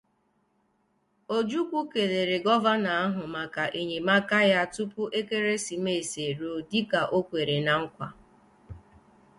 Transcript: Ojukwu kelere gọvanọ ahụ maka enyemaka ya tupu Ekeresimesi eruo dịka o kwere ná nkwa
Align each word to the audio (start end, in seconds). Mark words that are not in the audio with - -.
Ojukwu 1.37 1.79
kelere 1.91 2.35
gọvanọ 2.45 2.89
ahụ 3.03 3.23
maka 3.35 3.63
enyemaka 3.79 4.37
ya 4.51 4.61
tupu 4.73 5.03
Ekeresimesi 5.19 6.17
eruo 6.29 6.57
dịka 6.71 7.01
o 7.17 7.19
kwere 7.27 7.57
ná 7.67 7.73
nkwa 7.83 8.07